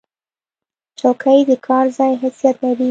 [0.99, 2.79] چوکۍ د کار ځای حیثیت لري.